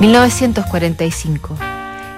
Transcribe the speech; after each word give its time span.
1945. 0.00 1.56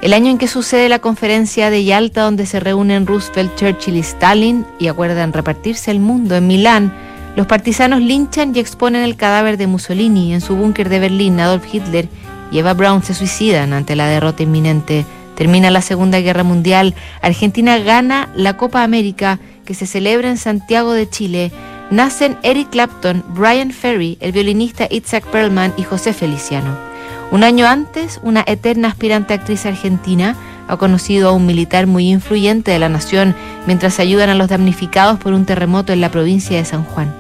El 0.03 0.13
año 0.13 0.31
en 0.31 0.39
que 0.39 0.49
sucede 0.49 0.89
la 0.89 0.99
conferencia 0.99 1.71
de 1.71 1.85
Yalta 1.85 2.23
donde 2.23 2.45
se 2.45 2.59
reúnen 2.59 3.07
Roosevelt, 3.07 3.55
Churchill 3.55 3.97
y 3.97 4.01
Stalin 4.01 4.67
y 4.81 4.89
acuerdan 4.89 5.33
repartirse 5.33 5.93
el 5.93 6.01
mundo 6.01 6.35
en 6.35 6.49
Milán, 6.49 6.93
los 7.37 7.47
partisanos 7.47 8.01
linchan 8.01 8.55
y 8.55 8.59
exponen 8.59 9.03
el 9.03 9.17
cadáver 9.17 9.59
de 9.59 9.69
Mussolini 9.69 10.35
en 10.35 10.41
su 10.41 10.57
búnker 10.57 10.89
de 10.89 10.99
Berlín. 10.99 11.39
Adolf 11.39 11.73
Hitler 11.73 12.09
y 12.51 12.59
Eva 12.59 12.75
Braun 12.75 13.05
se 13.05 13.15
suicidan 13.15 13.73
ante 13.73 13.95
la 13.95 14.09
derrota 14.09 14.43
inminente. 14.43 15.07
Termina 15.37 15.71
la 15.71 15.83
Segunda 15.83 16.19
Guerra 16.19 16.43
Mundial. 16.43 16.97
Argentina 17.23 17.79
gana 17.79 18.29
la 18.35 18.57
Copa 18.57 18.83
América 18.83 19.39
que 19.65 19.75
se 19.75 19.87
celebra 19.87 20.31
en 20.31 20.37
Santiago 20.37 20.95
de 20.95 21.09
Chile. 21.09 21.53
Nacen 21.93 22.39
Eric 22.43 22.71
Clapton, 22.71 23.25
Brian 23.29 23.71
Ferry, 23.71 24.19
el 24.21 24.33
violinista 24.33 24.89
Itzhak 24.91 25.25
Perlman 25.27 25.75
y 25.77 25.85
José 25.85 26.13
Feliciano. 26.13 26.88
Un 27.31 27.45
año 27.45 27.67
antes, 27.67 28.21
una 28.23 28.43
eterna 28.47 28.89
aspirante 28.89 29.35
actriz 29.35 29.67
argentina 29.67 30.35
ha 30.67 30.77
conocido 30.79 31.29
a 31.29 31.33
un 31.33 31.45
militar 31.45 31.87
muy 31.87 32.11
influyente 32.11 32.71
de 32.71 32.79
la 32.79 32.89
nación 32.89 33.35
mientras 33.67 34.01
ayudan 34.01 34.31
a 34.31 34.35
los 34.35 34.49
damnificados 34.49 35.19
por 35.19 35.35
un 35.35 35.45
terremoto 35.45 35.93
en 35.93 36.01
la 36.01 36.11
provincia 36.11 36.57
de 36.57 36.65
San 36.65 36.85
Juan. 36.85 37.15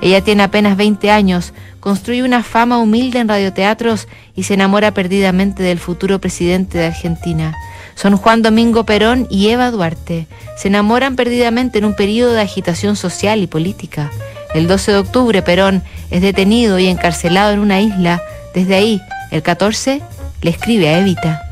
Ella 0.00 0.20
tiene 0.20 0.42
apenas 0.42 0.76
20 0.76 1.12
años, 1.12 1.52
construye 1.78 2.24
una 2.24 2.42
fama 2.42 2.78
humilde 2.78 3.20
en 3.20 3.28
radioteatros 3.28 4.08
y 4.34 4.42
se 4.42 4.54
enamora 4.54 4.94
perdidamente 4.94 5.62
del 5.62 5.78
futuro 5.78 6.20
presidente 6.20 6.78
de 6.78 6.86
Argentina. 6.86 7.54
Son 7.94 8.16
Juan 8.16 8.42
Domingo 8.42 8.84
Perón 8.84 9.28
y 9.30 9.50
Eva 9.50 9.70
Duarte. 9.70 10.26
Se 10.56 10.68
enamoran 10.68 11.14
perdidamente 11.14 11.78
en 11.78 11.84
un 11.84 11.94
periodo 11.94 12.32
de 12.32 12.40
agitación 12.40 12.96
social 12.96 13.42
y 13.42 13.46
política. 13.46 14.10
El 14.54 14.66
12 14.66 14.90
de 14.90 14.98
octubre 14.98 15.42
Perón 15.42 15.84
es 16.10 16.20
detenido 16.20 16.80
y 16.80 16.88
encarcelado 16.88 17.52
en 17.52 17.60
una 17.60 17.80
isla. 17.80 18.20
Desde 18.54 18.74
ahí 18.74 19.00
el 19.32 19.42
14 19.42 20.02
le 20.42 20.50
escribe 20.50 20.88
a 20.90 20.98
Evita. 20.98 21.42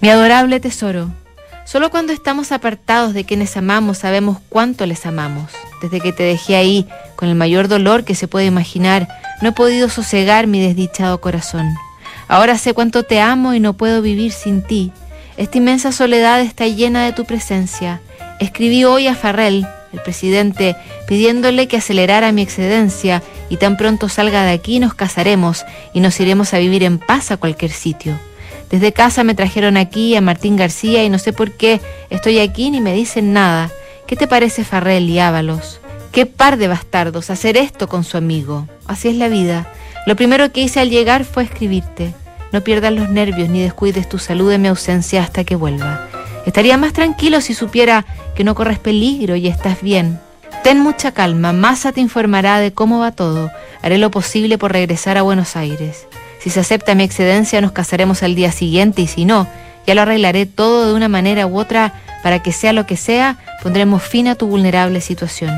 Mi 0.00 0.10
adorable 0.10 0.60
tesoro, 0.60 1.10
solo 1.64 1.90
cuando 1.90 2.12
estamos 2.12 2.52
apartados 2.52 3.14
de 3.14 3.24
quienes 3.24 3.56
amamos 3.56 3.98
sabemos 3.98 4.38
cuánto 4.50 4.84
les 4.86 5.06
amamos. 5.06 5.50
Desde 5.82 6.00
que 6.00 6.12
te 6.12 6.22
dejé 6.22 6.56
ahí, 6.56 6.86
con 7.16 7.28
el 7.30 7.34
mayor 7.34 7.68
dolor 7.68 8.04
que 8.04 8.14
se 8.14 8.28
puede 8.28 8.46
imaginar, 8.46 9.08
no 9.40 9.48
he 9.48 9.52
podido 9.52 9.88
sosegar 9.88 10.46
mi 10.46 10.60
desdichado 10.60 11.22
corazón. 11.22 11.66
Ahora 12.28 12.58
sé 12.58 12.74
cuánto 12.74 13.02
te 13.02 13.20
amo 13.20 13.54
y 13.54 13.60
no 13.60 13.72
puedo 13.72 14.02
vivir 14.02 14.32
sin 14.32 14.62
ti. 14.62 14.92
Esta 15.38 15.56
inmensa 15.56 15.92
soledad 15.92 16.40
está 16.40 16.66
llena 16.66 17.04
de 17.06 17.12
tu 17.12 17.24
presencia. 17.24 18.02
Escribí 18.40 18.84
hoy 18.84 19.06
a 19.06 19.14
Farrell, 19.14 19.66
el 19.94 20.00
presidente, 20.02 20.76
pidiéndole 21.08 21.66
que 21.66 21.78
acelerara 21.78 22.30
mi 22.30 22.42
excedencia 22.42 23.22
y 23.50 23.58
tan 23.58 23.76
pronto 23.76 24.08
salga 24.08 24.44
de 24.44 24.52
aquí 24.52 24.78
nos 24.78 24.94
casaremos 24.94 25.66
y 25.92 26.00
nos 26.00 26.18
iremos 26.20 26.54
a 26.54 26.58
vivir 26.58 26.82
en 26.84 26.98
paz 26.98 27.30
a 27.30 27.36
cualquier 27.36 27.72
sitio. 27.72 28.18
Desde 28.70 28.92
casa 28.92 29.24
me 29.24 29.34
trajeron 29.34 29.76
aquí 29.76 30.14
a 30.14 30.20
Martín 30.20 30.56
García 30.56 31.04
y 31.04 31.10
no 31.10 31.18
sé 31.18 31.32
por 31.34 31.50
qué 31.50 31.80
estoy 32.08 32.38
aquí 32.38 32.70
ni 32.70 32.80
me 32.80 32.94
dicen 32.94 33.32
nada. 33.32 33.68
¿Qué 34.06 34.16
te 34.16 34.28
parece 34.28 34.64
Farrell 34.64 35.10
y 35.10 35.18
Ábalos? 35.18 35.80
Qué 36.12 36.24
par 36.24 36.56
de 36.56 36.68
bastardos 36.68 37.30
hacer 37.30 37.56
esto 37.56 37.88
con 37.88 38.04
su 38.04 38.16
amigo. 38.16 38.68
Así 38.86 39.08
es 39.08 39.16
la 39.16 39.28
vida. 39.28 39.72
Lo 40.06 40.16
primero 40.16 40.52
que 40.52 40.62
hice 40.62 40.80
al 40.80 40.88
llegar 40.88 41.24
fue 41.24 41.42
escribirte. 41.42 42.14
No 42.52 42.62
pierdas 42.62 42.92
los 42.92 43.10
nervios 43.10 43.48
ni 43.48 43.60
descuides 43.60 44.08
tu 44.08 44.18
salud 44.18 44.50
en 44.52 44.62
mi 44.62 44.68
ausencia 44.68 45.22
hasta 45.22 45.44
que 45.44 45.56
vuelva. 45.56 46.08
Estaría 46.46 46.76
más 46.76 46.92
tranquilo 46.92 47.40
si 47.40 47.54
supiera 47.54 48.06
que 48.34 48.44
no 48.44 48.54
corres 48.54 48.78
peligro 48.78 49.36
y 49.36 49.48
estás 49.48 49.82
bien. 49.82 50.18
Ten 50.62 50.80
mucha 50.80 51.12
calma, 51.12 51.52
Massa 51.52 51.92
te 51.92 52.00
informará 52.00 52.58
de 52.58 52.72
cómo 52.72 52.98
va 52.98 53.12
todo. 53.12 53.50
Haré 53.82 53.98
lo 53.98 54.10
posible 54.10 54.58
por 54.58 54.72
regresar 54.72 55.16
a 55.16 55.22
Buenos 55.22 55.56
Aires. 55.56 56.06
Si 56.38 56.50
se 56.50 56.60
acepta 56.60 56.94
mi 56.94 57.04
excedencia 57.04 57.60
nos 57.60 57.72
casaremos 57.72 58.22
al 58.22 58.34
día 58.34 58.52
siguiente 58.52 59.02
y 59.02 59.06
si 59.06 59.24
no, 59.24 59.46
ya 59.86 59.94
lo 59.94 60.02
arreglaré 60.02 60.46
todo 60.46 60.86
de 60.86 60.94
una 60.94 61.08
manera 61.08 61.46
u 61.46 61.58
otra 61.58 61.94
para 62.22 62.42
que 62.42 62.52
sea 62.52 62.72
lo 62.72 62.86
que 62.86 62.96
sea, 62.96 63.38
pondremos 63.62 64.02
fin 64.02 64.28
a 64.28 64.34
tu 64.34 64.46
vulnerable 64.46 65.00
situación. 65.00 65.54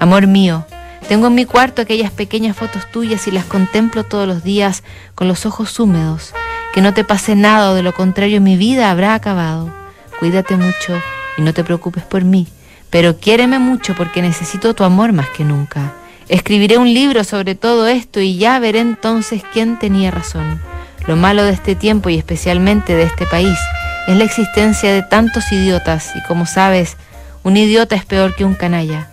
Amor 0.00 0.26
mío, 0.26 0.66
tengo 1.08 1.28
en 1.28 1.34
mi 1.34 1.44
cuarto 1.44 1.82
aquellas 1.82 2.10
pequeñas 2.10 2.56
fotos 2.56 2.90
tuyas 2.90 3.26
y 3.28 3.30
las 3.30 3.44
contemplo 3.44 4.04
todos 4.04 4.26
los 4.26 4.42
días 4.42 4.82
con 5.14 5.28
los 5.28 5.46
ojos 5.46 5.78
húmedos. 5.78 6.34
Que 6.74 6.80
no 6.80 6.92
te 6.94 7.04
pase 7.04 7.36
nada 7.36 7.70
o 7.70 7.74
de 7.74 7.82
lo 7.82 7.94
contrario 7.94 8.40
mi 8.40 8.56
vida 8.56 8.90
habrá 8.90 9.14
acabado 9.14 9.82
cuídate 10.22 10.56
mucho 10.56 11.02
y 11.36 11.42
no 11.42 11.52
te 11.52 11.64
preocupes 11.64 12.04
por 12.04 12.22
mí, 12.22 12.46
pero 12.92 13.16
quiéreme 13.16 13.58
mucho 13.58 13.94
porque 13.94 14.20
necesito 14.20 14.74
tu 14.74 14.84
amor 14.84 15.14
más 15.14 15.30
que 15.30 15.44
nunca. 15.44 15.94
Escribiré 16.28 16.76
un 16.76 16.92
libro 16.92 17.24
sobre 17.24 17.54
todo 17.54 17.88
esto 17.88 18.20
y 18.20 18.36
ya 18.36 18.58
veré 18.58 18.80
entonces 18.80 19.42
quién 19.50 19.78
tenía 19.78 20.10
razón. 20.10 20.60
Lo 21.06 21.16
malo 21.16 21.42
de 21.42 21.52
este 21.52 21.74
tiempo 21.74 22.10
y 22.10 22.18
especialmente 22.18 22.94
de 22.94 23.04
este 23.04 23.24
país 23.24 23.58
es 24.06 24.14
la 24.14 24.24
existencia 24.24 24.92
de 24.92 25.02
tantos 25.02 25.50
idiotas 25.52 26.12
y 26.14 26.22
como 26.28 26.44
sabes, 26.44 26.98
un 27.42 27.56
idiota 27.56 27.96
es 27.96 28.04
peor 28.04 28.36
que 28.36 28.44
un 28.44 28.54
canalla. 28.54 29.08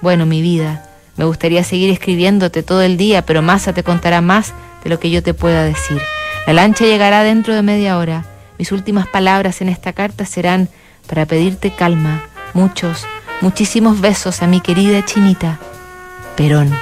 Bueno, 0.00 0.24
mi 0.24 0.40
vida, 0.40 0.88
me 1.16 1.24
gustaría 1.24 1.64
seguir 1.64 1.90
escribiéndote 1.90 2.62
todo 2.62 2.82
el 2.82 2.96
día, 2.96 3.22
pero 3.26 3.42
Massa 3.42 3.72
te 3.72 3.82
contará 3.82 4.20
más 4.20 4.54
de 4.84 4.90
lo 4.90 5.00
que 5.00 5.10
yo 5.10 5.24
te 5.24 5.34
pueda 5.34 5.64
decir. 5.64 6.00
La 6.46 6.52
lancha 6.52 6.84
llegará 6.84 7.24
dentro 7.24 7.52
de 7.52 7.62
media 7.62 7.98
hora. 7.98 8.24
Mis 8.58 8.70
últimas 8.70 9.08
palabras 9.08 9.60
en 9.60 9.70
esta 9.70 9.92
carta 9.92 10.24
serán 10.24 10.68
para 11.08 11.26
pedirte 11.26 11.72
calma, 11.72 12.22
muchos, 12.54 13.06
muchísimos 13.40 14.00
besos 14.00 14.42
a 14.42 14.46
mi 14.46 14.60
querida 14.60 15.04
chinita, 15.04 15.58
Perón. 16.36 16.72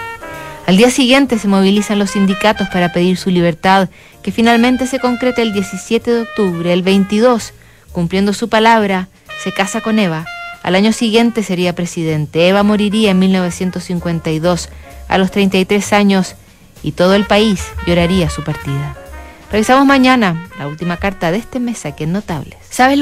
Al 0.66 0.76
día 0.76 0.90
siguiente 0.90 1.38
se 1.38 1.46
movilizan 1.46 1.98
los 1.98 2.10
sindicatos 2.10 2.68
para 2.68 2.92
pedir 2.92 3.16
su 3.16 3.30
libertad, 3.30 3.88
que 4.22 4.32
finalmente 4.32 4.86
se 4.86 4.98
concreta 4.98 5.42
el 5.42 5.52
17 5.52 6.10
de 6.10 6.22
octubre. 6.22 6.72
El 6.72 6.82
22, 6.82 7.52
cumpliendo 7.92 8.32
su 8.32 8.48
palabra, 8.48 9.08
se 9.42 9.52
casa 9.52 9.80
con 9.80 10.00
Eva. 10.00 10.26
Al 10.64 10.74
año 10.74 10.92
siguiente 10.92 11.44
sería 11.44 11.74
presidente. 11.74 12.48
Eva 12.48 12.64
moriría 12.64 13.12
en 13.12 13.20
1952, 13.20 14.68
a 15.06 15.18
los 15.18 15.30
33 15.30 15.92
años, 15.92 16.34
y 16.82 16.92
todo 16.92 17.14
el 17.14 17.26
país 17.26 17.64
lloraría 17.86 18.28
su 18.28 18.42
partida. 18.42 18.96
Revisamos 19.52 19.86
mañana 19.86 20.48
la 20.58 20.66
última 20.66 20.96
carta 20.96 21.30
de 21.30 21.38
este 21.38 21.60
mes 21.60 21.86
aquí 21.86 22.04
en 22.04 22.12
Notables. 22.12 22.58
¿Sabes 22.68 22.92
lo 22.92 22.94